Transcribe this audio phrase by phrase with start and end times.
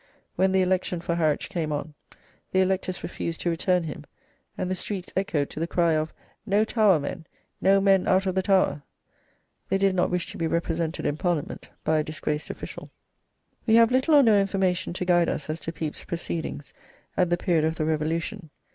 [0.35, 1.93] When the election for Harwich came on,
[2.51, 4.03] the electors refused to return him,
[4.57, 6.11] and the streets echoed to the cry of
[6.43, 7.27] "No Tower men,
[7.61, 8.81] no men out of the Tower!"
[9.69, 12.89] They did not wish to be represented in parliament by a disgraced official.
[13.67, 16.73] We have little or no information to guide us as to Pepys's proceedings
[17.15, 18.49] at the period of the Revolution.